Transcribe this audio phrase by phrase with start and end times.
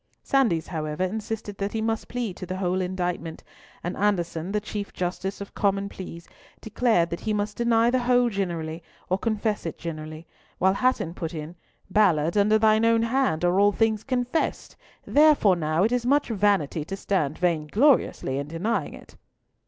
[0.23, 3.43] Sandys, however, insisted that he must plead to the whole indictment,
[3.83, 6.27] and Anderson, the Chief Justice of Common Pleas,
[6.59, 10.25] declared that he must deny the whole generally, or confess it generally;
[10.57, 11.55] while Hatton put in,
[11.91, 14.75] "Ballard, under thine own hand are all things confessed,
[15.05, 19.15] therefore now it is much vanity to stand vaingloriously in denying it."